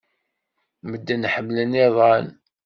Medden 0.89 1.23
ḥemmlen 1.33 1.71
iḍan. 1.85 2.27